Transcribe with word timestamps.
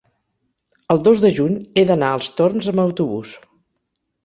el 0.93 1.03
dos 1.07 1.21
de 1.25 1.31
juny 1.41 1.59
he 1.81 1.85
d'anar 1.91 2.11
als 2.15 2.33
Torms 2.41 2.73
amb 2.73 2.85
autobús. 2.87 3.39